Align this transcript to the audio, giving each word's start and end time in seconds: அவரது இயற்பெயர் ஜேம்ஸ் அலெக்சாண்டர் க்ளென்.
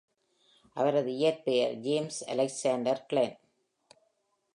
அவரது 0.77 1.11
இயற்பெயர் 1.11 1.73
ஜேம்ஸ் 1.75 2.19
அலெக்சாண்டர் 2.29 3.05
க்ளென். 3.09 3.35